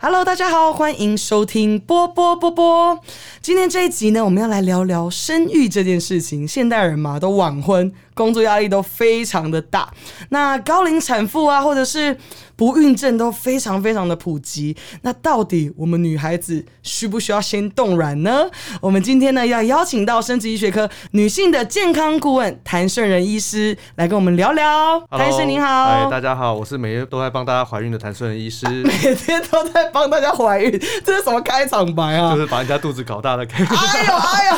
[0.00, 2.98] Hello，大家好，欢迎收听波波波波。
[3.42, 6.46] 今天这一集呢，我们要来聊聊生育这件事情。
[6.46, 9.92] 现代人嘛，都晚婚，工作压力都非常的大。
[10.28, 12.16] 那高龄产妇啊，或者是
[12.54, 14.76] 不孕症都非常非常的普及。
[15.00, 18.48] 那到底我们女孩子需不需要先冻卵呢？
[18.80, 25.00] 我们今天呢，要邀请到生殖医学科女性的健康顾问谭顺仁医师来跟我们聊聊。
[25.10, 30.70] 谭医师您好，哎，大家好，我是每天都在帮大家怀孕的谭顺仁医师，每天都在帮大家怀孕，
[31.04, 32.32] 这是什么开场白啊？
[32.36, 33.64] 就是把人家肚子搞大的开。
[33.64, 34.56] 哎呦哎呦！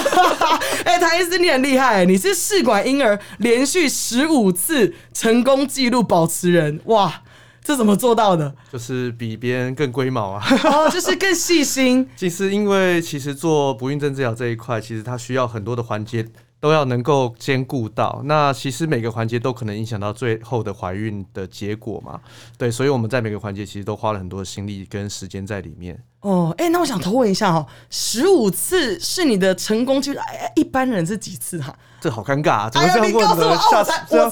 [0.85, 7.23] 哎，谭医师你很厉害，你是试管婴儿连续十五次成功记录保持人，哇，
[7.63, 8.55] 这怎么做到的？
[8.73, 10.45] 就是比别人更龟毛啊！
[10.65, 12.09] 哦，就是更细心。
[12.17, 16.27] 其实因为其实做不孕症治疗这一块，其实它需要很多的环节
[16.65, 18.23] 都要能够兼顾到。
[18.25, 22.19] 那其实每个环节都可能影响到最后的怀孕的结果嘛？
[22.57, 26.03] 对，所以我们在每个环节其实都花了很多心力跟时间在里面。
[26.21, 31.77] 哦，哎，那我想偷问一下哦，十五次是你的成功记录，哎，一般人是几次哈？
[32.01, 32.71] 这好尴尬啊！
[32.71, 34.25] 怎么这样问你告诉我，哦、我才我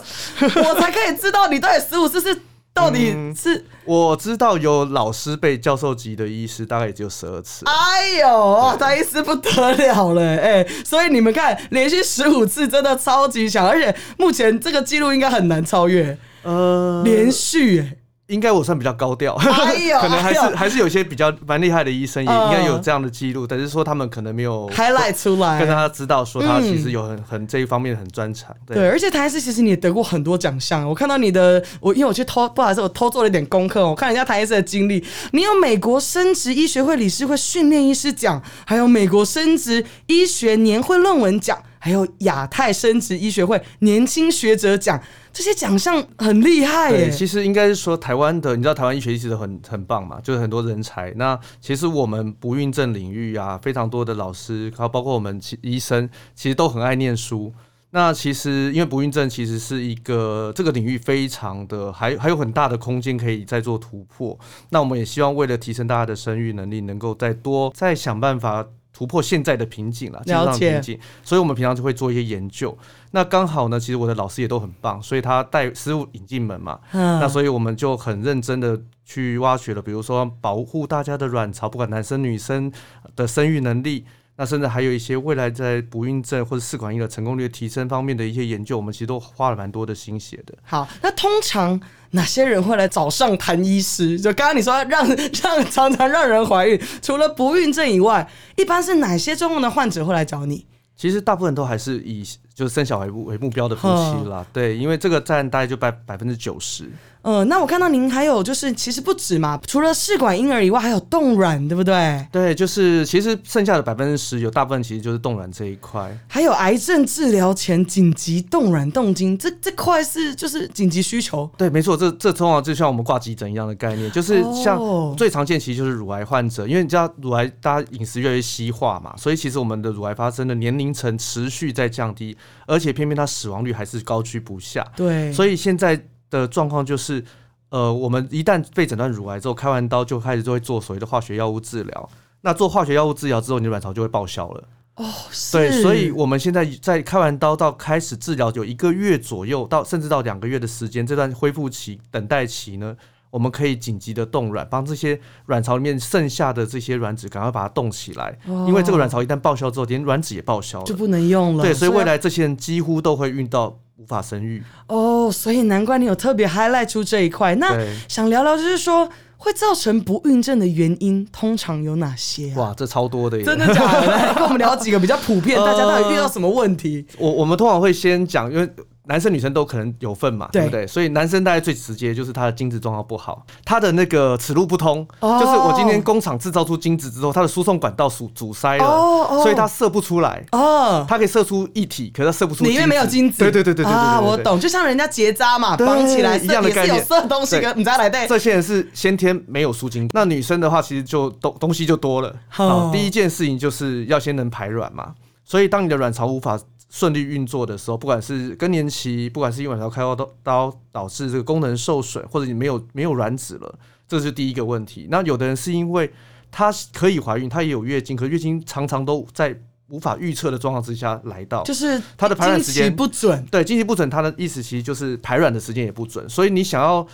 [0.70, 2.40] 我才可以知道你到底十五次是
[2.72, 7.64] 到底是，我知道有老师被教授级的医师，大概也只有十二次。
[7.66, 17.96] 哎呦，谭医师不得了了，哎，所以你们看，连续十五次真的超级强，而且目前这个记录应该很难超越，呃，连续哎。
[18.32, 28.54] 应该我算比较高调， 可能还是哎还是有些比较蛮厉害的医生也嗯应该有这样的记录，但是说他们可能没有 highlight 出来，跟他知道说他其实有很很这一方面很专长。
[28.66, 30.88] 对，而且台医师其实你也得过很多奖项。
[30.88, 33.86] 我看到你的，我因为我去偷，不好意思，我偷做了一点功课。
[33.86, 45.02] 我看人家台医师的经历，你有美国生殖医学会理事会训练医师奖，还有美国生殖医学年会论文奖，还有亚太生殖医学会年轻学者奖，
[45.32, 47.10] 这些奖项很厉害，耶。
[47.10, 51.12] 其实应该是说台湾的，你知道台湾医学一直很很棒嘛，就是很多人才。
[51.16, 57.52] 那其实我们不孕症领域啊，非常多的老师，还有包括我们其医生，其实都很爱念书。
[57.90, 64.38] 那其实因为不孕症其实是一个这个领域非常的还还有很大的空间可以再做突破。
[64.70, 68.64] 那我们也希望为了提升大家的生育能力，能够再多再想办法。
[69.02, 72.76] 突破现在的瓶颈了，技术上瓶颈，所以我们平常就会做一些研究。
[73.10, 77.18] 那刚好呢，其实我的老师也都很棒，所以他带师傅引进门嘛，嗯。
[77.18, 82.72] 那所以我们就很认真的去挖掘了，比如说保护大家的卵巢，不管男生女生
[83.16, 84.04] 的生育能力，
[84.36, 90.54] 那甚至还有一些未来在不孕症或者试管婴儿成功率提升方面的一些研究，我们其实都花了蛮多的心血的。
[90.62, 91.78] 好，那通常
[92.12, 94.18] 哪些人会来找上谭医师？
[94.18, 100.66] 就刚刚你说让让常常让人怀孕，除了不孕症以外，一般是哪些状况的患者会来找你？
[100.96, 102.24] 其实大部分都还是以
[102.54, 106.90] 就是生小孩为为目标的夫妻啦，对，因为这个占大概就百百分之九十。
[107.22, 112.26] 呃，那我看到您还有就是，其实不止嘛，除了试管婴儿以外，还有冻卵，对不对？
[112.32, 116.18] 对，就是其实剩下的百分之十有大部分其实就是冻卵这一块。
[116.26, 121.48] 还有癌症治疗前紧急冻卵冻精，这这块是就是紧急需求。
[121.56, 134.86] 对，没错，这这通常就像我们挂急诊一样的概念，就是像哦最常见其实就是乳癌患者，因为你知道乳癌大家饮食越来越西化嘛，所以其实我们的乳癌发生的年龄层持续在降低，而且偏偏它死亡率还是高居不下。
[134.96, 137.24] 对，所以现在的状况就是，
[137.70, 142.10] 呃，我们一旦被诊断乳癌之后，开完刀就开始就会做所谓的化学药物治疗。
[142.42, 144.68] 那做化学药物治疗之后，你的卵巢就会报销了。
[144.96, 145.04] 哦
[145.52, 152.94] 对，是所以我们现在在开完刀到开始治疗有一个月左右，到甚至到两个月的时间，这段恢复期、等待期呢，
[153.32, 160.84] 我们可以紧急的冻卵，帮这些卵巢里面剩下的这些卵子赶快把它冻起来，因为这个卵巢一旦报销之后，连卵子也报销了。
[160.84, 161.64] 就不能用了。
[161.64, 164.62] 对，所以未来这些人几乎都会遇到无法生育。
[164.88, 167.54] 哦，所以难怪你有特别 highlight 出这一块。
[167.54, 167.74] 那
[168.06, 169.08] 想聊聊，就是说
[169.38, 172.58] 会造成不孕症的原因，通常有哪些啊？
[172.58, 173.44] 哇，这超多的耶！
[173.44, 174.06] 真的假的？
[174.08, 177.06] 来跟我们聊几个比较普遍，大家到底遇到什么问题？
[177.18, 178.70] 我我们通常会先讲，因为
[179.06, 180.86] 男生女生都可能有份嘛，对对不对？
[180.86, 190.44] 所以男生大概最直接就是他的精子状况不好，他的那个此路不通，哦就是我今天工厂制造出精子之后，它的输送管道阻阻塞了，哦哦所以它射不出来。
[190.52, 192.64] 哦，它可以射出一体，可是它射不出。
[192.64, 194.36] 你因为没有精子，对对对对对啊，我。
[194.42, 198.26] 懂，就像人家结扎嘛，对绑起来一样的概念射东西你再来对。
[198.26, 202.28] 这些人是先天没有输精，那女生的话其实就东东西就多了。
[202.28, 205.14] 哦好，第一件事情就是要先能排卵嘛，
[205.44, 206.58] 所以当你的卵巢无法
[206.94, 215.08] 顺利运作的时候，不管是更年期，不管是因为卵巢开刀刀导致这个功能受损，或者你没有没有卵子了，这是第一个问题。
[215.10, 216.12] 那有的人是因为
[216.50, 219.58] 她可以怀孕，她也有月经，可月经常常都在
[219.88, 221.62] 无法预测的状况之下来到。
[221.62, 227.06] 就是她的排卵时间不准，对，经期不准，她的意思其实就是排卵的时间也不准，所以你想要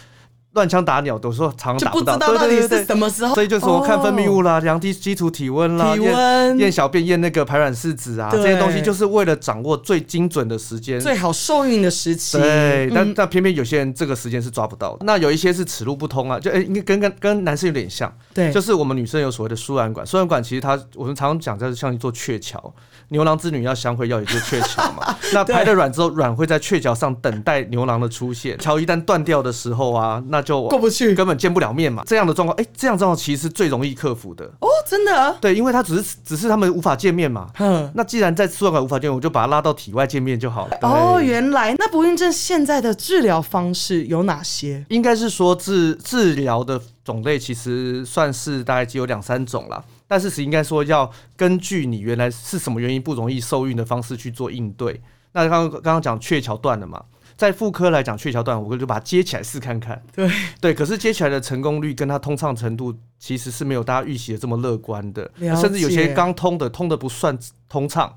[0.52, 2.26] 乱枪打鸟，有时候常就常打到。
[2.26, 3.34] 不知道到底是对对对对什么时候。
[3.34, 10.98] 所以就是我看分泌哦物啦，量低基础体温啦，体验温验小便、验那个排卵试纸啊，对这些东西就是为了掌握最精准的时间。
[10.98, 12.38] 最好受孕的时期。
[12.38, 15.04] 对，但嗯但偏偏有些人这个时间是抓不到的。
[15.04, 22.72] 那有一些是此路不通啊，就哎应该跟跟跟男生有点像，对，就是我们女生有所谓的输卵管，输卵管其实它我们常常讲就是像一座鹊桥，
[23.08, 25.14] 牛郎织女要相会要有一座鹊桥嘛。
[25.34, 32.02] 那对排了卵之后，卵会在鹊桥上等待牛郎的出现，桥一旦断掉的时候啊，那就过不去根本见不了面嘛。
[32.06, 34.44] 这样的状况，哎、这样状况其实是最容易克服的。
[34.61, 37.50] 哦，真的，对，因为他只是只是他们无法见面嘛。
[37.56, 37.90] 哼。
[37.94, 40.79] 那既然在输卵管无法见面，我就把它拉到体外见面就好了。
[40.82, 44.85] 哦，原来那不孕症现在的治疗方式有哪些？
[44.88, 55.00] 应该是说治治疗的种类其实算是大概只有两三种啦，但是是应该说要根据你原来是什么原因不容易受孕的方式去做应对。
[55.32, 57.02] 那刚刚刚刚讲鹊桥断了嘛，
[57.38, 60.02] 在妇科来讲鹊桥断，我就把它接起来试看看。
[60.12, 60.29] 对
[60.61, 65.31] 对，可是接起来的成功率跟它通畅程度其实是没有大家预期的这么乐观的，
[65.61, 67.38] 甚至有些刚通的通的不算
[67.69, 68.12] 通畅，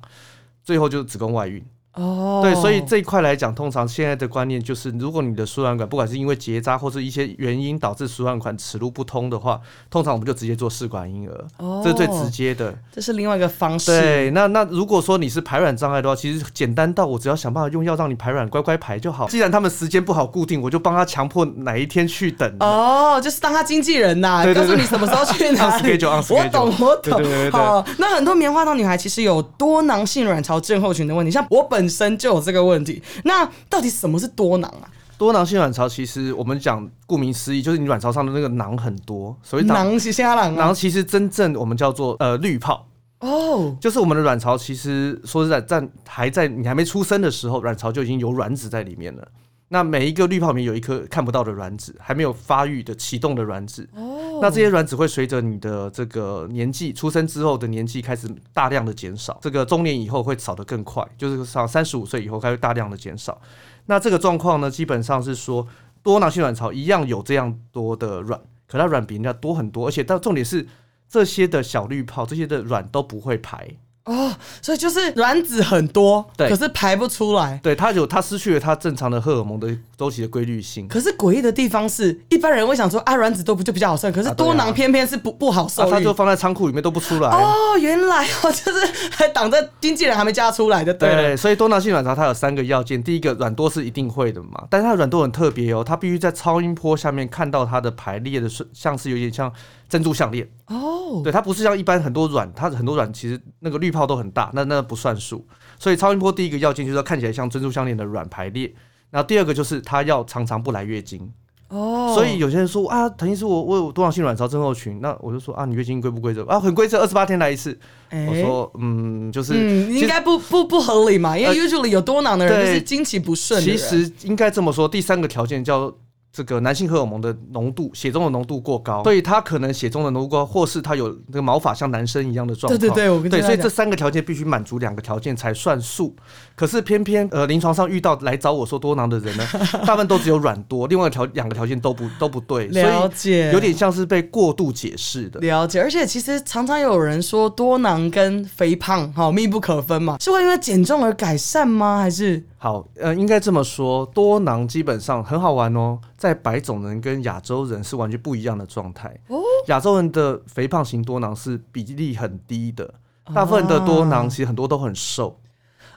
[0.64, 1.64] 最后就是子宫外孕。
[1.94, 9.60] 哦，对，所以这一块来讲，通常现在的观念就是，如果你的输卵管不管是因为结扎或是一些原因导致输卵管齿路不通的话，
[9.90, 12.74] 通常我们就直接做试管婴儿，哦这是最直接的。
[12.94, 13.92] 这是另外一个方式。
[13.92, 19.28] 对，那那如果说你是排卵障碍的话，其实简单到我只要想办法用药让你排卵乖乖排就好。
[19.28, 22.50] 既然他们时间不好固定，我就帮他强迫哪一天去等。
[22.62, 25.72] 哦，就是当他经纪人呐，对对对告诉你什么时候去哪
[26.30, 27.22] 我懂，我懂。
[27.22, 33.02] 对好，那很多棉花糖女孩其实有多囊性卵巢症候群的问题，像我本身就有这个问题。
[33.24, 34.90] 那到底什么是多囊啊？
[35.18, 40.74] 多囊性卵巢其实我们讲顾名思义，就是你卵巢上的那个囊很多，所以囊囊是虾囊啊囊。
[40.74, 42.88] 其实真正我们叫做呃滤泡。
[43.20, 49.28] 哦，就是我们的卵巢，其实说实在，在还在你还没出生的时候，卵巢就已经有卵子在里面了。
[49.74, 53.88] 那每一个滤泡里面有一颗看不到的卵子，还没有发育的启动的卵子。
[53.96, 63.42] 哦，那这些卵子会随着你的这个年纪，出生之后的年纪开始大量的减少，这个中年以后会少得更快，就是上三十五岁以后开始大量的减少。
[63.86, 65.66] 那这个状况呢，基本上是说
[66.04, 70.68] 多囊性卵巢一样有这样多的卵，可它卵比人家多很多，而且到重点是
[71.08, 73.70] 这些的小滤泡，这些的卵都不会排。
[74.06, 77.60] 哦，所以就是卵子很多，对可是排不出来。
[77.64, 80.88] 对它有它失去了它正常的荷尔蒙的周期的规律性。
[80.88, 86.02] 可是诡异的地方是，一般人会想说啊，卵子多不就比较好生，可是啊对啊多囊偏偏是不不好受啊，它。
[86.02, 87.30] 就放在仓库里面都不出来。
[87.30, 91.22] 哦，原来哦，就是还挡着经纪人还没嫁出来的，对了。
[91.22, 99.54] 对，所以多囊性卵巢它有三个要件，第一个卵多是一定会的嘛，但是它的卵多很特别哦，它必须在超音波下面看到它的排列的顺，像是有点像
[99.92, 100.50] 珍珠项链。
[100.68, 105.46] 哦，对，它不是像一般很多卵，它很多卵其实那个滤泡都很大，那那不算数。
[105.78, 108.74] 所以超音波第一个要件就是要看起来像珍珠项链的卵排列，
[109.10, 111.30] 然后第二个就是它要常常不来月经。
[111.68, 116.60] 哦，所以有些人说啊，腾医师我我有多囊性卵巢症候群，那我就说啊，你月经规不规则啊？
[116.60, 117.78] 很规则，二十八天来一次。
[118.10, 119.54] 哎我说嗯，就是、
[119.92, 124.06] 应该不不不合理嘛，因为呃 usually 有多囊的人就对是经期不顺的其人。
[124.06, 125.94] 实应该这么说，第三个条件叫
[126.34, 132.80] 这个男性荷尔蒙的浓度，血中的浓度过高，所以他可能血中的浓度高，或是他有那个毛发像男生一样的状况。
[132.80, 136.16] 对对对，我跟对，所以这三个条件必须满足两个条件才算数。
[136.56, 139.46] 可是偏偏呃，临床上遇到来找我说多囊的人呢，
[139.86, 145.40] 大部分都只有软多，另外条两个条件都不都不对，了所解，以有点像是被过度解释的。
[145.42, 152.00] 了解，而且其实常常有人说多囊跟肥胖哈密不可分嘛，是会因为减重而改善吗？
[152.00, 159.10] 还是好，呃，应该这么说，多囊基本上很好玩哦，在白种人跟亚洲人是完全不一样的状态。
[159.30, 162.94] 哦亚洲人的肥胖型多囊是比例很低的，
[163.34, 165.40] 大部分的多囊其实很多都很瘦，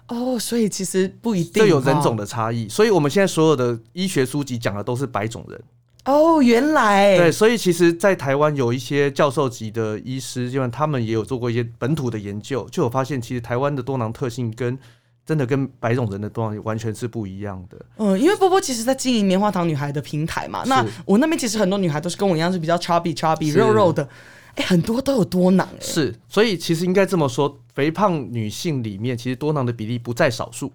[0.08, 2.66] 哦，所以其实不一定这有人种的的差异。
[2.66, 5.62] 所以我们现在所有的医学书籍讲的都是白种人。
[6.06, 14.78] 哦，原来对，所以其实，在台湾有一些教授级的医师，因为他们也有做过一些本土的研究，就有发现，其实台湾的多囊特性跟
[15.26, 17.78] 真的跟白种人的多囊完全是不一样的。
[17.96, 24.06] 嗯，因为波波其实在经营棉花糖女孩的平台嘛，那我那边其实很多女孩都是跟我一样是比较 chubby chubby 肉肉的，
[24.56, 30.70] 哎、很多都有多囊哎、是，所以其实应该这么说，肥胖女性里面，其实多囊的比例不在少数。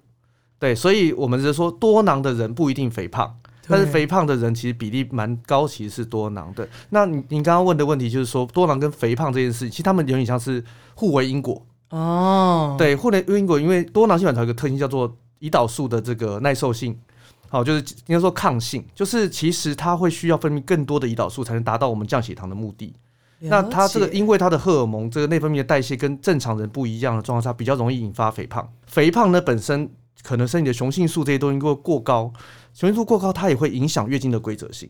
[0.57, 3.33] 对，所以我们是说多囊的人不一定肥胖，
[3.67, 6.67] 但是肥胖的人其实比例蛮高，其实是多囊的。
[6.89, 10.61] 那你你刚刚问的问题就是说，多囊跟肥胖这件事，其实他们有点像是
[10.95, 11.65] 互为因果。
[11.89, 16.97] 哦，对，互为因果，因为多囊性卵巢有一个特性叫做胰岛素的这个耐受性。
[17.51, 22.93] 好，就是应该说抗性，就是其实它会需要分泌更多的胰岛素才能达到我们降血糖的目的。
[23.39, 28.71] 那它这个因为它的荷尔蒙这个内分泌的代谢跟正常人不一样的状况下，比较容易引发肥胖。
[28.85, 29.89] 肥胖呢本身
[30.21, 32.31] 可能身体的雄性素这些东西过过高，
[32.71, 34.87] 雄性素过高它也会影响月经的规则性。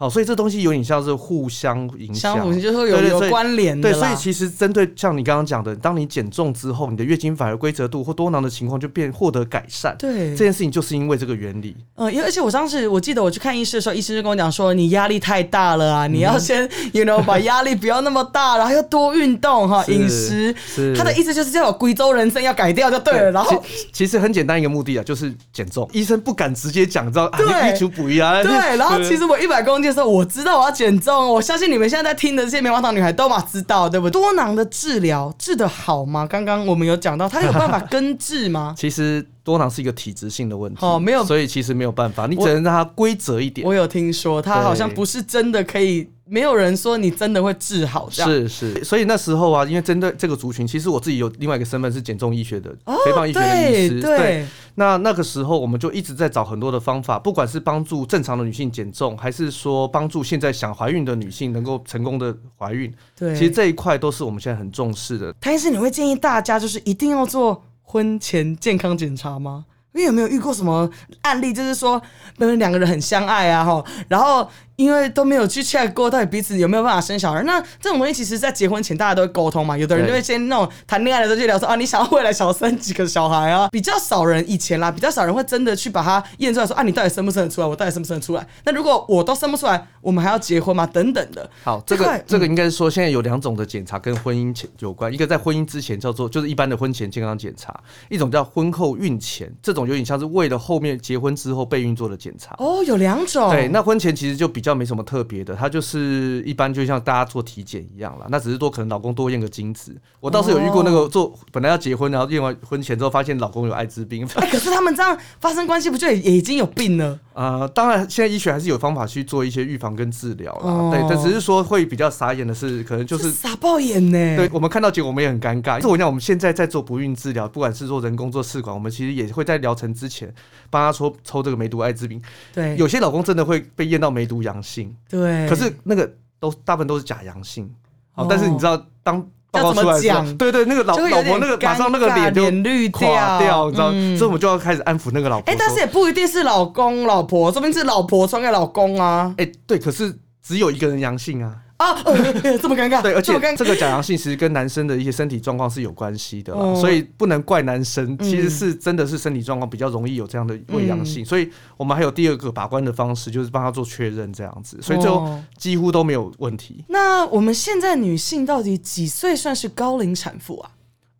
[0.00, 9.94] 好，所以这东西有点像是互相影响，相互就是会有有关联的对，所以其实针对像你刚刚讲的，当你减重之后，你的月经反而规则度或多囊的情况就变获得改善。
[9.98, 11.76] 对这件事情就是因为这个原理。
[11.96, 20.54] 嗯，因为而且我当时我记得我去看医师的时候，医生就跟我讲说，你压力太大了啊，你要先，you know，把压力不要那么大，然后要多运动哈，饮食。
[20.66, 25.86] 是他的意思就是要我贵州人生要改掉就对了，然后其其实很简单一个目的啊，就是减重。
[25.92, 28.42] 医生不敢直接讲，知道啊，对你求补一啊。
[28.42, 34.12] 对，然后其实实我一百公斤的时候，我知道我要减重，我相信你们现在在听的这些棉花糖女孩都嘛知道，对不对？
[34.12, 36.26] 多囊的治疗治得好吗？
[36.26, 38.74] 刚刚我们有讲到，它有办法根治吗？
[38.78, 43.66] 其实多囊是一个体质性的问题，哦没有所以其实没有办法，你只能让它规则一点。
[43.66, 48.30] 我有听说，它好像不是真的可以，没有人说你真的会治好这样。
[48.30, 54.00] 是是，所以那时候啊，因为针对这个族群，其实我自己有另外一个身份是减重医学的、哦肥胖医学的医对师。
[54.00, 54.46] 对，
[54.76, 65.32] 那那个时候我们就一直在找很多的方法，不管是帮助正常的女性减重，还是说帮助现在想怀孕的女性能够成功的怀孕，对，其实这一块都是我们现在很重视的。
[65.40, 69.64] 谭医师，你会建议大家就是一定要做婚前健康检查吗？
[69.92, 70.88] 因为有没有遇过什么
[71.22, 72.00] 案例，就是说，
[72.38, 77.42] 明明两个人很相爱啊，哈，然后因为都没有去 check 过到底彼此有没有办法生小孩。
[77.42, 83.68] 那这种东西其实，在结婚前大家都会沟通嘛，有的人就会先那种谈恋爱的时候就聊说啊，你想要未来想要生几个小孩啊？
[83.72, 87.66] 比较少人以前啦，比较少人会真的去把它验出来说啊，你到底生不生得出来？
[87.66, 88.46] 我到底生不生得出来？
[88.64, 90.86] 那如果我都生不出来，我们还要结婚吗？
[90.86, 91.50] 等等的。
[91.64, 97.78] 好，这个这个应该是说，现在有两种的检查跟婚姻前有关，一个在婚姻之前叫做就是一般的婚前健康检查，
[98.08, 102.54] 一种叫婚后孕前，这种有点像是为了后面结婚之后备孕做的检查。
[102.58, 103.50] 哦，有两种。
[103.50, 109.96] 对，那婚前其实就比较没什么特别的，它就是一般就像大家做体检一样啦，那只是多可能老公多验个精子。
[110.20, 114.26] 我倒是有遇过那个做本来要结婚，然后验完婚前之后发现老公有艾滋病。
[114.34, 117.18] 哎、可是他们这样发生关系，不就也也已经有病了？
[117.32, 120.60] 呃，当然现在医学还是有方法去做一些预防跟治疗啦。
[120.62, 124.36] 哦对，但只是说会比较傻眼的是，可能就是傻爆眼呢。
[124.36, 125.76] 对，我们看到结果，我们也很尴尬。
[125.76, 130.32] 就是我讲，我们现在在做不孕治疗，不管是做人工做试管，我们其实也会在疗程之前
[130.70, 132.20] 帮他抽抽这个梅毒艾滋病。
[132.52, 137.72] 对有些老公真的会被验到梅毒阳性，对，可是那个都大部分都是假阳性。
[138.12, 145.64] 好、哦但是你知道，当报告要怎么讲对对，那个老老婆那个马上那个脸就垮掉，你知道，嗯所以我们就要开始安抚那个老婆哎、说。
[145.66, 149.34] 但是也不一定是老公老婆，说不定是老婆传给老公啊。
[149.38, 151.54] 哎、对，可是只有一个人阳性啊。
[151.80, 156.76] 啊，呃这么尴尬，对，而且这个假阳性其实跟男生的一些身体状况是有关系的啦，哦。
[156.78, 158.28] 所以不能怪男生，嗯。
[158.28, 166.84] 其实是真的是身体状况比较容易有这样的伪阳性，所以我们还有第二个把关的方式，就是帮他做确认这样子，所以最后哦几乎都没有问题。
[166.88, 170.70] 那我们现在女性到底几岁算是高龄产妇啊？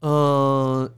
[0.00, 0.90] 呃，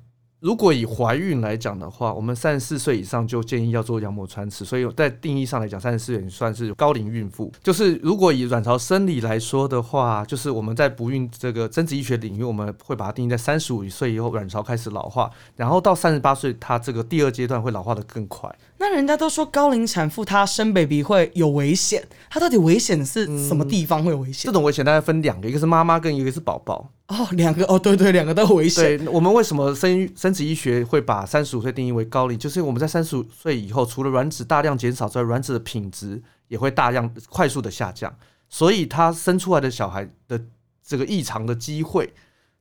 [0.43, 7.53] 如果以怀孕来讲的话，我们三十四岁以上就建议要做羊膜穿刺，所以在定义上来讲，三十四岁算是高龄孕妇。
[7.63, 18.53] 就是如果以卵巢生理来说的话，就是我们在不孕这个增殖医学领域，我们会把它定义在三十五岁以后卵巢开始老化，然后到三十八岁，它这个第二阶段会老化的更快。
[18.83, 24.51] 那人家都说高龄产妇她生 baby 会有危险，她到底危险是什么地方会有危险？
[24.51, 26.91] 这种危险大概分两个，一个是妈妈跟一个是宝宝。
[27.07, 28.99] 哦，两个哦，对对，两个都危险。
[28.99, 38.13] 对我们为什么生育生殖医学会把三十五岁定义为高龄，就是我们在三十五岁以后，除了卵子大量减少之外，卵子的品质也会大量快速的下降，
[38.49, 40.45] 所以他生出来的小孩的
[40.85, 42.13] 这个异常的机会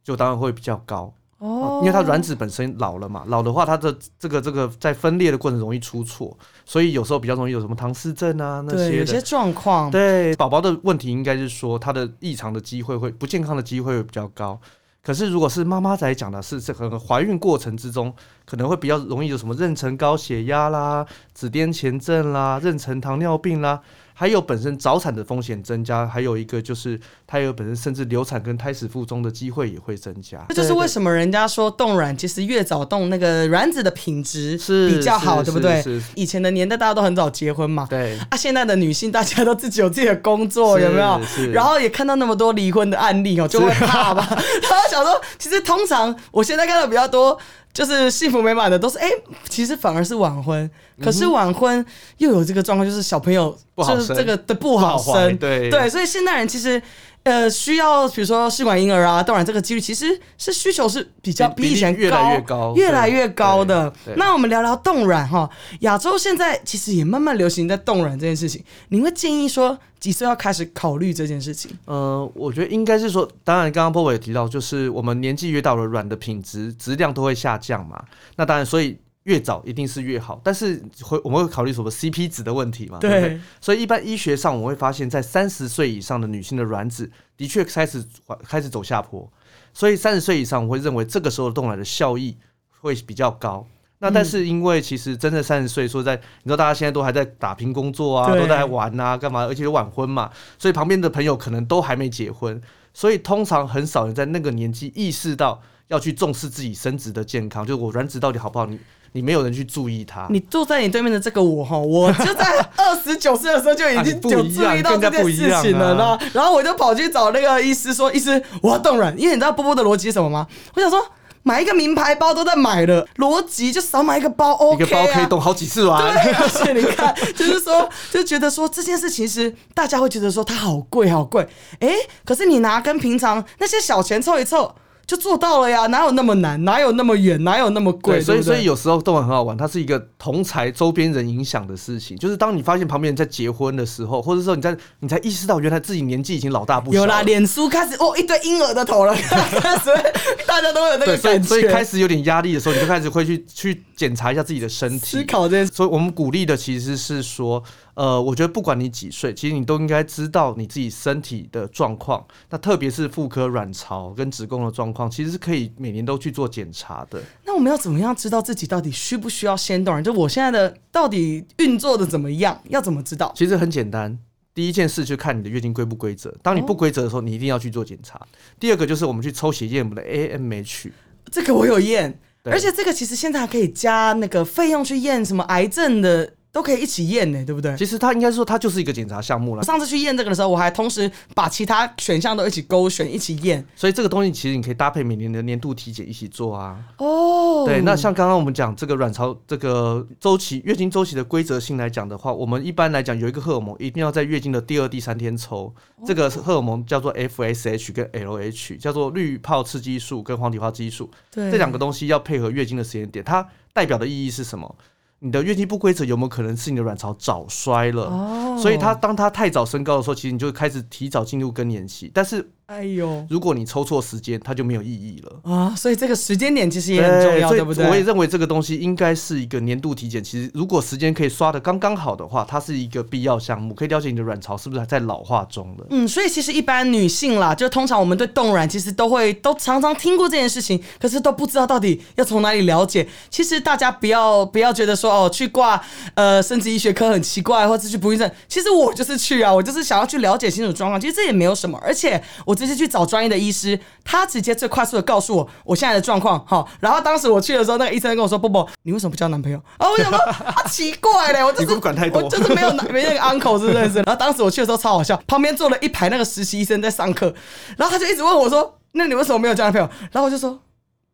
[0.03, 1.15] 就当然会比较高。
[1.41, 9.19] 哦，因为它卵子本身老了嘛，老的话，它的这个这个在分裂的过程容易出错，所以有时候比较容易有什么唐氏症啊那，些的有些。
[9.31, 14.59] 状况，对宝宝的问题，应该是说他的异常的机会会不健康的机会会比较高。
[15.01, 18.13] 可是如果是妈妈在讲的，是这个怀孕过程之中，
[18.45, 23.79] 可能会比较容易有什么妊娠高血压啦、子癫前症啦、妊娠糖尿病啦，
[24.13, 30.45] 还有本身早产的风险增加，还有一个就是它有本身甚至流产跟胎死腹中的机会也会增加。
[30.49, 36.01] 这就是为什么人家说冻卵其实越早冻，那个卵子的品质是比较好，是对不对？
[36.15, 41.19] 以前的年代大家都很早结婚嘛，对，啊，现在的女性大家都自己有自己的工作，有没有？
[41.51, 44.27] 然后也看到那么多离婚的案例哦，就会怕吧。
[44.29, 47.37] 然后想说，其实通常我现在看到比较多。
[47.73, 49.09] 就是幸福美满的都是哎、
[49.47, 50.69] 其实反而是晚婚，
[51.01, 51.85] 可是晚婚
[52.17, 55.69] 又有这个状况，就是小朋友不好生就是这个的不好生，对。
[55.69, 56.81] 对，所以现代人其实
[57.23, 65.49] 呃需要比如说试管婴儿啊冻卵这个几率，其实是需求是比较比比以前越来越高越来越高的那我们聊聊冻卵哈，
[65.81, 68.63] 亚洲现在其实也慢慢流行在冻卵这件事情。
[68.89, 71.71] 你会建议说几岁要开始考虑这件事情？
[71.85, 78.03] 呃，我觉得应该是说，当然刚刚波波也提到，就是我们年纪越大，我的卵的品质质量都会下降嘛。
[78.35, 82.97] 那当然，所以越早一定是越好，但是会我们会考虑什么 CP 值的问题嘛？
[82.99, 83.39] 对不对？
[83.59, 88.03] 所以一般医学上我们会发现，在三十岁以上的女性的卵子的确开始
[88.43, 89.31] 开始走下坡，
[89.73, 92.35] 所以三十岁以上我会认为这个时候的冻卵的效益
[92.79, 93.67] 会比较高。
[93.99, 99.45] 那但是因为其实真的三十岁，说在你知道大家现在都还在打拼工作啊，都在玩啊，干嘛？
[99.45, 102.59] 而且有晚婚嘛，所以旁边的朋友可能都还没结婚，
[102.95, 108.79] 所以通常很少人在那个年纪意识到要去重视自己生殖的健康，就是我卵子到底好不好，你
[109.13, 110.25] 你没有人去注意他。
[110.29, 120.47] 你坐在你对面的这个我哈， 我就在二十九岁的时候就已经 有注意到这件事情了，跟人家不一样啊然后我就跑去找那个医师说，医师我要冻卵，因为你知道波波的逻辑是什么吗？
[120.75, 121.05] 我想说
[121.43, 125.27] 买一个名牌包都在买了，逻辑就少买一个包 OK 一个包可以啊。
[125.27, 126.13] 冻好几次卵。
[126.13, 131.47] 对，而且你看，就是说，就觉得说这件事其实大家会觉得说它好贵好贵，
[131.79, 134.73] 哎，可是你拿跟平常那些小钱凑一凑
[135.11, 138.15] 就做到了呀，哪有那么难，哪有那么远，哪有那么贵？
[138.15, 142.15] 对，所以所以有时候动漫很好玩，它是一个同才周边人影响的事情。
[142.15, 149.13] 就是当你发现旁边人在结婚的时候，或者说你在你才意识到原来自己年纪已经老大不小有啦，脸书开始哦，一堆婴儿的头了，
[149.83, 149.99] 所以
[150.47, 155.23] 大家都有那，个感觉，所以所以开始有点压力的时候，你就开始会去去检查一下自己的身体思。
[155.25, 155.71] 考这件事。
[155.71, 162.25] 所以我们鼓励的其实是说，呃，我觉得不管你几岁，其实你都应该知道你自己身体的状况。
[162.49, 167.21] 那特别是妇科卵巢跟子宫的状况，其实是可以每年都去做检查的。
[167.45, 170.03] 那我们要怎么样知道自己到底需不需要先动人？
[170.03, 172.59] 就我现在的到底运作的怎么样？
[172.69, 173.31] 要怎么知道？
[173.35, 174.17] 其实很简单，
[174.55, 176.35] 第一件事就看你的月经规不规则。
[176.41, 178.19] 当你不规则的时候，你一定要去做检查。
[178.59, 180.89] 第二个就是我们去抽血验我们的 AMH。
[181.31, 187.75] 这个我有验，对而且这个其实现在还可以加那个费用去验什么癌症的，都可以一起验呢，对不对？
[187.77, 189.63] 其实它应该说它就是一个检查项目了我。
[189.63, 193.65] 上次去验这个的时候，我还同时把其他选项都一起勾选，一起验。
[193.73, 196.77] 所以这个东西其实你可以搭配每年的年度体检一起做啊。
[196.97, 205.73] 哦，对，那像刚刚我们讲这个卵巢这个周期月经周期的规则性来讲的话，我们一般来讲有一个荷尔蒙一定要在月经的第二、第三天抽，
[206.05, 214.75] 这个荷尔蒙叫做 FSH 跟 LH，叫做滤泡刺激素跟黄体化激素，对这两个东西要配合月经的时间点，它代表的意义是什么？
[215.23, 218.05] 你的月经不规则有没有可能是你的卵巢早衰了？
[218.05, 222.09] 哦，所以它当它太早升高的时候，其实你就开始提早进入更年期。
[222.11, 225.51] 但是哎呦如果你抽错时间，它就没有意义了。
[225.53, 227.85] 啊，所以这个时间点其实也很重要，对不对？
[227.89, 230.23] 我也认为这个东西应该是一个年度体检。
[230.23, 235.85] 其实如果时间可以刷的刚刚好的话，它是一个必要项目，可以了解你的卵巢是不是还在老化中了。
[235.89, 243.05] 嗯，所以其实一般女性啦，就通常我们对冻卵其实都会都常常听过这件事情，可是都不知道到底要从哪里了解。
[243.29, 245.81] 其实大家不要不要觉得说哦，去挂
[246.13, 251.01] 呃生殖医学科很奇怪，或者去不孕症，其实我就是去啊，我就是想要去了解清楚状况。
[251.01, 256.39] 其实这也没有什么，而且我直接去找专业的医师，他直接最快速的告诉我我现在的状况。
[256.45, 263.97] 哈，然后当时我去的时候，那个医生跟我说：“波波，你为什么不交男朋友？”啊，我想说啊，奇怪嘞，我就是 不管太多我就是没有没那个 uncle 是认识？
[263.97, 267.33] 然后当时我去的时候超好笑，旁边坐了一排那个实习医生在上课，
[267.77, 270.59] 然后他就一直问我说：“那你为什么没有交男朋友？”然后我就说。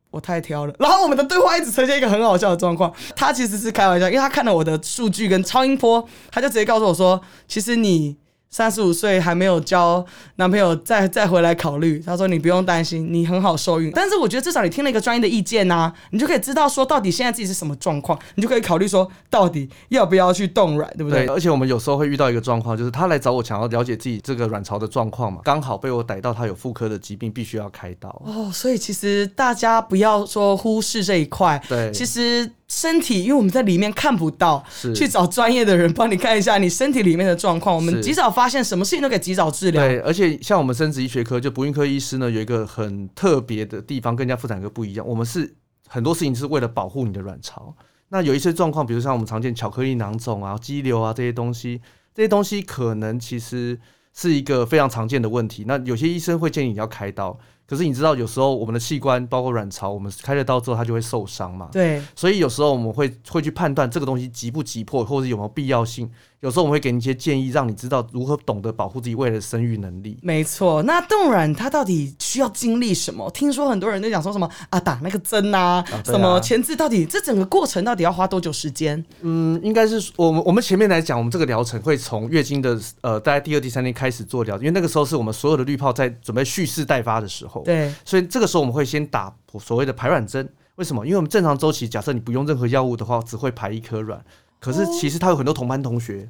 [0.09, 2.91] 我太挑了，然后我们的对话一直呈现一个很好笑的状况。
[3.13, 8.15] 他其实是开玩笑，因为他看了我的数据跟超音波，他就直接告诉我说：“其实你
[8.49, 10.05] 三十五岁还没有交
[10.35, 21.35] 男朋友，再再回来考虑。”他说：“你不用担心，你很好受孕。”但是我觉得至少你听了一个专业的意见呐、你就可以知道说到底现在自己是什么状况，你就可以考虑说到底要不要去冻卵，对不对，对？
[21.35, 28.09] 而且我们有时候会遇到一个状况，就是他来找我想要了解自己这个卵巢的状况嘛，刚好被我逮到他有妇科的疾病，必须要开刀。
[28.25, 31.61] 哦，所以其实大家不要说忽视这一块。
[31.67, 37.73] 对其实身体，因为我们在里面看不到，是去找专业的人帮你看一下你身体里面的状况。
[37.73, 39.81] 我们及早发现，什么事情都可以及早治疗。
[39.81, 45.07] 对，而且像我们生殖医学科，就不孕科医师呢，有一个很特别的地方，跟人家妇产科不一样。
[45.07, 45.55] 我们是
[45.87, 47.73] 很多事情是为了保护你的卵巢。
[48.09, 51.81] 那有一些状况，比如像我们常见巧克力囊肿啊、肌瘤啊这些东西，
[52.13, 53.79] 这些东西可能其实
[54.13, 55.63] 是一个非常常见的问题。
[55.67, 61.67] 那有些医生会建议你要开刀，可是你知道，有时候我们的器官包括卵巢，我们开了刀之后它就会受伤嘛。
[61.71, 66.09] 对，所以有时候我们会会去判断这个东西急不急迫，或者有没有必要性。
[66.41, 70.19] 有时候我们会给你一些建议，让你知道如何懂得保护自己未来的生育能力。
[70.21, 73.27] 没错，那冻卵它到底需要经历什么？
[73.31, 79.03] 听说很多人都讲说什么啊，打那个针啊，对啊什么前置，到底这整个过程到底要花多久时间？
[79.21, 87.56] 嗯，应该是我们我们前面来讲，我们这个疗程会从月经的呃大概第二、第三天开始做疗，因为那个时候是我们所有的滤泡在准备蓄势待发的时候。
[87.63, 90.47] 对，所以这个时候我们会先打所谓的排卵针。
[90.75, 91.05] 为什么？
[91.05, 94.21] 因为我们正常周期，假设你不用任何药物的话，只会排一颗卵。
[94.59, 96.27] 可是其实他有很多同班同学，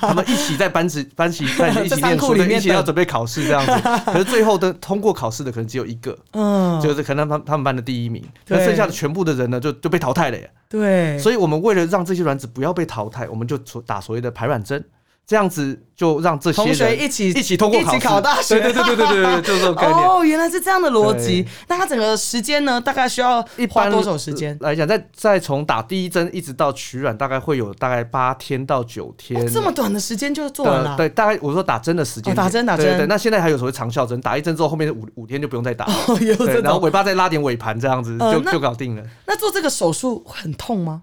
[0.00, 3.72] 他们一起在班级 班级在一起念书，一起要等准备考试这样子。
[4.06, 10.50] 可是最后的通过考试的可能只有一个，嗯，就是可能他们他们班的第一名，那剩下的全部的人呢就就被淘汰了耶。
[10.70, 14.82] 对，所以我们为了让这些卵子不要被淘汰，我们就所打所谓的排卵针，
[15.26, 20.08] 这样子就让这些同学人一起一起通过一起考大学对对对对对对对，就是这种概念。
[20.08, 21.44] 哦，原来是这样的逻辑。
[21.66, 24.56] 那它整个时间呢，大概需要一般花多少时间？
[24.60, 29.42] 来讲，再再从打第一针一直到取卵，大概会有大概八天到九天。
[29.42, 30.90] 哦这么短的时间就做完了？
[30.90, 35.92] 的对，大概我说打针的时间、哦打针打针对那现在还有所谓长效针，打一针之后，后面五五天就不用再打了。
[36.06, 36.36] 哦，有。
[36.60, 39.02] 然后尾巴再拉点尾盘，这样子就、就搞定了。
[39.26, 41.02] 那做这个手术会很痛吗？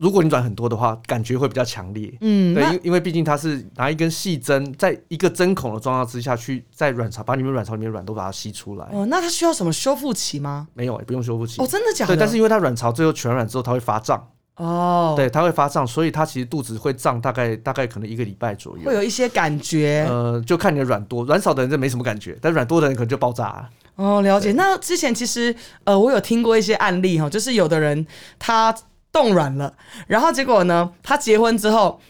[0.00, 2.10] 如果你卵很多的话，感觉会比较强烈。
[2.22, 8.86] 嗯，对，因因为毕竟它是拿一根细针，在一个针孔的状况之下去，在卵巢把你们卵巢里面的卵都把它吸出来。
[8.92, 10.66] 哦，那它需要什么修复期吗？
[10.72, 11.60] 没有、也不用修复期。
[11.60, 12.16] 哦，真的假的？
[12.16, 18.94] 对，但是因为它卵巢最后全卵之后，它会发胀，哦，对，它会发胀，所以它其实肚子会胀，大概大概可能一个礼拜左右会。
[18.94, 20.06] 有一些感觉。
[20.08, 23.68] 呃，就看你的卵多，卵少的人就没什么感觉，但卵多的人可能就爆炸了。
[23.96, 24.52] 哦，了解。
[24.52, 28.06] 那之前其实呃，我有听过一些案例哈，就是有的人
[28.38, 28.74] 他
[29.12, 29.72] 冻卵了，
[30.06, 32.00] 然后结果呢，她结婚之后，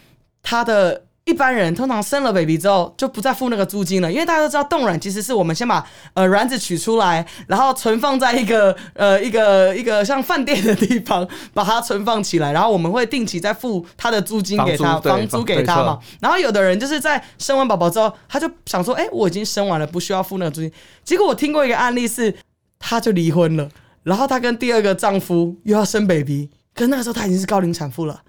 [0.42, 15.98] 她的一般人通常生了 baby 之后就不再付那个租金了，因为大家都知道冻卵其实是我们先把呃卵子取出来，然后存放在一个 呃一个一个像饭店的地方，把它存放起来，然后我们会定期再付他的租金给他，房租给他嘛。
[16.20, 20.72] 然后有的人就是在生完宝宝之后，他就想说，哎、我已经生完了，不需要付那个租金。
[21.04, 22.34] 结果我听过一个案例是，
[22.78, 23.68] 她就离婚了，
[24.02, 28.22] 然后她跟第二个丈夫又要生 baby，可那个时候她已经是高龄产妇了。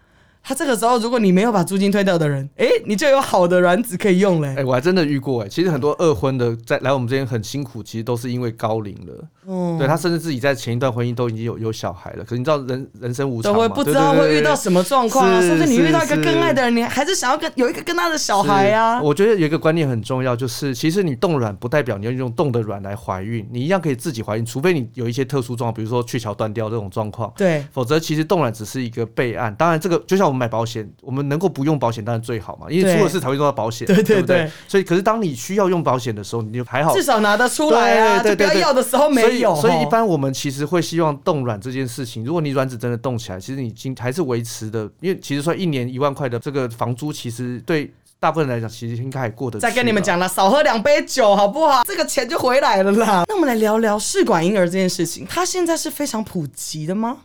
[0.43, 9.27] 她这个时候，如果你没有把租金退掉的人，哎、你就有好的卵子可以用嘞、哎、我还真的遇过哎、其实很多二婚的在来我们这边很辛苦，其实都是因为高龄了。
[9.47, 19.01] 嗯，对他甚至自己在前一段婚姻都已经有有小孩了，可是你知道人人生无常嘛，都会不知道会遇到什么状况啊，甚至你遇到一个更爱的人，你还是想要跟有一个跟他的小孩啊。
[19.01, 27.31] 我觉得有一个观念很重要，就是其实你冻卵不代表你要用冻的卵来怀孕，你一样可以自己怀孕，除非你有一些特殊状况，比如说鹊桥断掉这种状况。
[27.35, 29.53] 对，否则，其实冻卵只是一个备案。
[29.55, 34.51] 当然，这个就像我们买保险，我们能够不用保险当然最好嘛，因为出了事才会用到保险，对对不对对？
[34.67, 49.61] 所以，可是当你需要用保险的时候，你就还好至少拿得出来啊，就不要对对对对要的时候没以，所以一般我们其实会希望冻卵这件事情，如果你卵子真的冻起来，其实你已经还是维持的，因为其实说一年一万块的这个房租，其实对大部分人来讲，其实应该还过得去。
[49.61, 51.83] 再跟你们，讲了，少喝两杯酒好不好？
[51.87, 53.23] 这个钱就回来了啦。
[53.27, 57.17] 那我们来聊聊试管婴儿这件事情，它现在是非常普及的吗？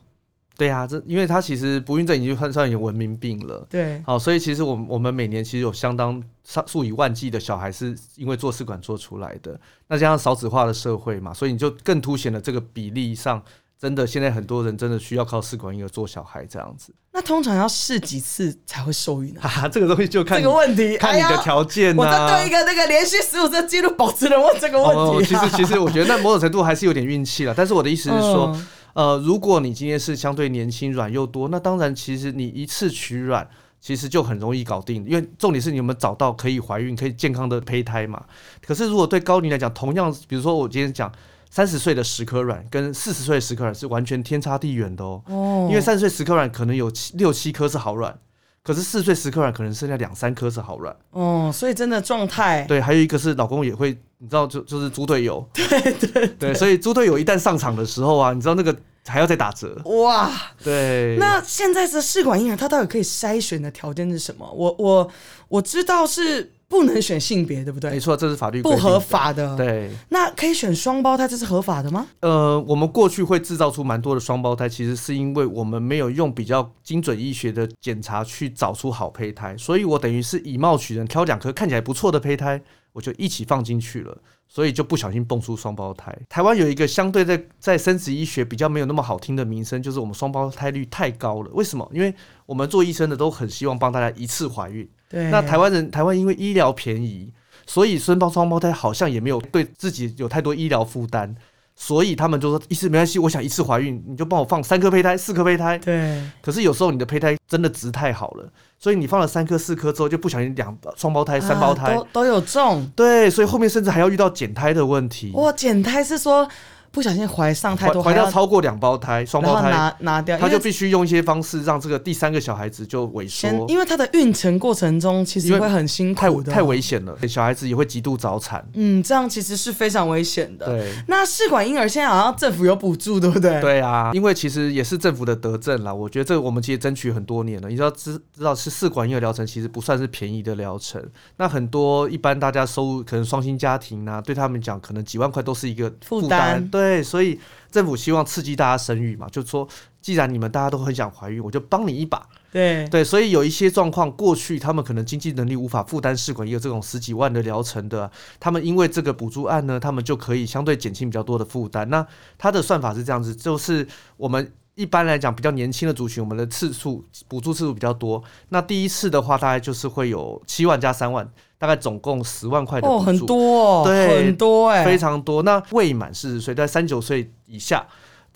[0.56, 3.66] 对啊，这因为它其实不孕症已经算算有文明病了。
[3.68, 9.58] 对，好，所以其实我们我们每年其实有相当上数以万计的小孩是因为做试管做出来的。
[9.88, 13.42] 那加上少子化的社会嘛，所以你就更凸显了这个比例上，
[13.78, 16.92] 真的现在很多人真的需要靠试管婴儿做小孩这样子。
[17.12, 19.40] 那通常要试几次才会受孕呢？
[19.40, 27.54] 哈哈，这个东西就看你这个问题，看你的条件呐、我在对一个那个连续十五次记录保持人问这个哦，问题、啊其实其实我觉得那某种程度还是有点运气了。
[27.56, 33.46] 但是我的意思是说，嗯呃，如果你今天是相对年轻、卵又多，那当然其实你一次取卵。
[33.78, 38.20] 其实就很容易搞定，因为重点是你有没有找到可以怀孕、可以健康的胚胎嘛。
[38.66, 41.12] 可是如果对高龄来讲，同样，比如说我今天讲
[41.50, 45.22] 三十岁的十颗卵跟四十岁的十颗卵是完全天差地远的哦。
[45.26, 48.18] 哦因为三十岁十颗卵可能有七六七颗是好卵，
[48.66, 50.94] 可是四十岁十颗卵可能剩下两三颗是好卵。
[51.10, 58.76] 哦，所以真的状态，对，还有一个是老公也会，你知道就就是猪队友，对对对，所以猪队友一旦上场的时候啊，你知道那个
[59.06, 60.28] 还要再打折，哇，
[60.64, 64.50] 对，那现在的试管婴儿，它到底可以筛选的条件是什么？
[64.52, 65.08] 我我
[65.46, 67.90] 我知道是不能选性别，对不对？
[67.90, 68.98] 没错，这是法律不合。
[68.98, 69.56] 法的。。
[69.56, 72.06] 对，那可以选双胞胎，这是合法的吗？
[72.20, 82.60] 呃，我们过去会制造出蛮多的双胞胎，其实是因为我们没有用比较精准医学的检查去找出好胚胎，所以我等于是以貌取人，挑两颗看起来不错的胚胎，
[82.92, 86.12] 我就一起放进去了，所以就不小心蹦出双胞胎。
[86.28, 91.50] 台湾有一个相对在在生殖医学比较没有那么好听的名声，就是我们双胞胎率太高了。
[91.52, 91.88] 为什么？
[91.94, 92.12] 因为
[92.44, 94.88] 我们做医生的都很希望帮大家一次怀孕。
[95.08, 95.30] 对。
[95.30, 97.32] 那台湾人，台湾因为医疗便宜，
[97.66, 101.34] 所以生胞双胞胎好像也没有对自己有太多医疗负担，
[101.74, 105.78] 所以他们就说一次没关系，我想一次怀孕，你就帮我放三颗胚胎、四颗胚胎。
[105.78, 112.90] 对，可是有时候你的胚胎真的值太好了，所以你放了三颗、四颗之后，就不小心两双胞胎、三胞胎，啊、都都有中。
[112.96, 115.32] 对，所以后面甚至还要遇到减胎的问题。
[115.34, 116.48] 哇，减胎是说。
[116.96, 123.66] 不小心怀上太多，怀到超过两胞胎、双胞胎，拿拿掉，他就必须用一些方式让这个第三个小孩子就萎缩。
[123.68, 128.66] 因为他的孕程过程中其实会很辛苦的，太危险了，小孩子也会极度早产。
[128.72, 130.64] 嗯，这样其实是非常危险的。
[130.64, 133.60] 对，那试管婴儿现在好像政府有补助，对不对？
[133.60, 135.92] 对啊，因为其实也是政府的德政啦。
[135.92, 137.68] 我觉得这我们其实争取很多年了。
[137.68, 141.02] 你知道知知道是试管婴儿疗程其实不算是便宜的疗程。
[141.36, 146.66] 那很多一般大家收入可能双薪家庭啊，对他们讲可能几万块都是一个负担。
[146.70, 147.38] 对，所以。
[147.68, 149.68] 政府希望刺激大家生育嘛，就说，
[150.00, 152.26] 既然你们大家都很想怀孕，我就帮你一把。
[152.50, 161.90] 对对，所以有一些状况，过去他们可能经济能力无法负担试管也有这种十几万的疗程的，他们因为这个补助案呢，他们就可以相对减轻比较多的负担。
[161.90, 162.06] 那
[162.38, 168.22] 它的算法是这样子，就是我们一般来讲比较年轻的族群，我们的次数补助次数比较多。
[168.50, 171.28] 那第一次的话，大概就是会有七万加三万。
[171.58, 175.42] 大概总共十万块的哦，很多，对，很多哎，非常多。
[175.42, 177.86] 那未满四十岁，在三九岁以下。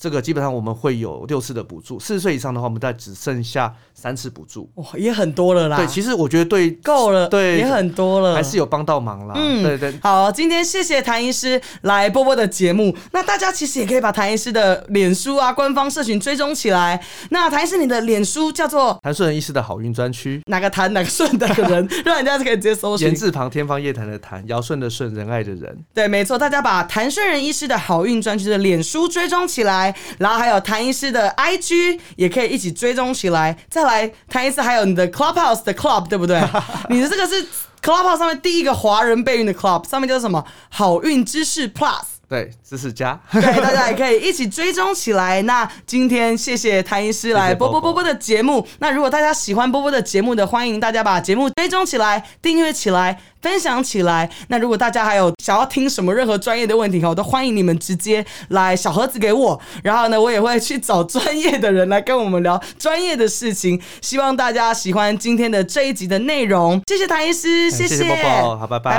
[0.01, 4.67] 这个基本上我们会有六次的补助，四十岁以上的话，我们再只剩下三次补助。
[4.77, 5.77] 哇，也很多了啦。
[5.77, 9.35] 对，其实我觉得对够了，对，也很多了，还是有帮到忙啦。
[9.37, 9.95] 嗯，对对。
[10.03, 12.97] 好，今天谢谢谭医师来波波的节目。
[13.13, 16.99] 那大家其实也可以把谭医师的脸书啊、官方社群追踪起来。
[17.29, 23.09] 那谭医师，你的脸书叫做谭顺仁医师的好运专区，哪个谭哪个顺的人， 让人家可以直接搜寻。
[23.09, 25.77] 言字旁天方夜谭的谭，尧舜的舜，仁爱的仁。
[25.93, 30.61] 对，没错，大家把谭顺仁医师的好运专区的脸书追踪起来，然后还有。
[30.61, 36.41] 谭医师的 IG 也可以一起追踪起来，再来谭医师还有你的 Clubhouse 的 Club 对不对？
[36.91, 37.45] 你的这个是
[37.83, 40.45] Clubhouse 上面第一个华人备孕的 Club，上面叫什么？
[40.69, 42.03] 好运知识 Plus。
[42.31, 45.43] 对，知识家， 对，大家也可以一起追踪起来。
[45.43, 48.65] 那今天谢谢谭医师来波波波波的节目。
[48.79, 54.31] 那如果大家喜欢波波的节目的，欢迎大家把节目追踪起来、订阅起来、分享起来。
[54.47, 59.61] 那如果大家还有想要听什么任何专业的问题，我都欢迎你们直接来小盒子给我。
[59.83, 63.83] 然后呢，我也会去找专业的人来跟我们聊专业的事情。
[64.01, 66.81] 希望大家喜欢今天的这一集的内容。
[66.87, 68.97] 谢谢谭医师，谢谢波波，好，拜拜，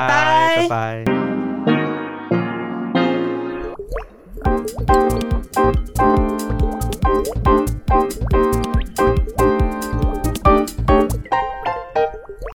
[0.57, 1.03] 拜拜。
[1.05, 1.30] Thank
[4.43, 4.91] Música